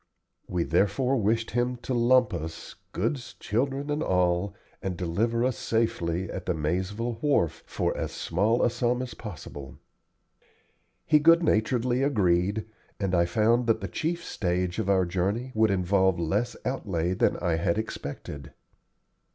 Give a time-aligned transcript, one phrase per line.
[0.47, 6.27] We therefore wished him to "lump" us, goods, children, and all, and deliver us safely
[6.27, 9.77] at the Maizeville wharf for as small a sum as possible.
[11.05, 12.65] He good naturedly agreed,
[12.99, 17.37] and I found that the chief stage of our journey would involve less outlay than
[17.37, 18.53] I had expected.